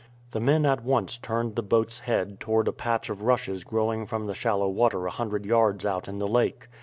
The 0.31 0.39
men 0.39 0.65
at 0.65 0.83
once 0.83 1.19
turned 1.19 1.55
the 1.55 1.61
boat's 1.61 1.99
head 1.99 2.39
toward 2.39 2.67
a 2.67 2.71
patch 2.73 3.07
of 3.11 3.21
rushes 3.21 3.63
growing 3.63 4.07
from 4.07 4.25
the 4.25 4.33
shallow 4.33 4.67
water 4.67 5.05
a 5.05 5.11
hundred 5.11 5.45
yards 5.45 5.85
out 5.85 6.07
in 6.07 6.17
the 6.17 6.27
lake. 6.27 6.67